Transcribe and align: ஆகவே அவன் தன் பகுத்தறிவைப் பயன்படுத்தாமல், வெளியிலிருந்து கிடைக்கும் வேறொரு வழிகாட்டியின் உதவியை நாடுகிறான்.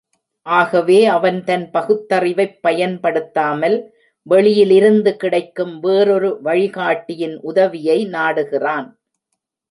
ஆகவே 0.45 1.05
அவன் 1.05 1.43
தன் 1.43 1.69
பகுத்தறிவைப் 1.73 2.55
பயன்படுத்தாமல், 2.61 3.75
வெளியிலிருந்து 4.27 5.15
கிடைக்கும் 5.15 5.79
வேறொரு 5.79 6.39
வழிகாட்டியின் 6.43 7.35
உதவியை 7.41 8.07
நாடுகிறான். 8.07 8.87